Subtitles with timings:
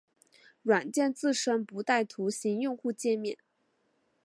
[0.63, 3.37] 软件自身不带图形用户界面。